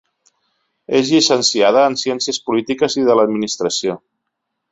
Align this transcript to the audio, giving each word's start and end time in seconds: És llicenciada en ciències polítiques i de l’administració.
És 0.99 1.11
llicenciada 1.15 1.83
en 1.91 1.99
ciències 2.05 2.41
polítiques 2.49 2.99
i 3.03 3.07
de 3.11 3.19
l’administració. 3.19 3.99